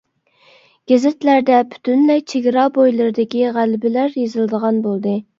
[0.91, 5.15] گېزىتلەردە پۈتۈنلەي چېگرا بويلىرىدىكى غەلىبىلەر يېزىلىدىغان بولدى.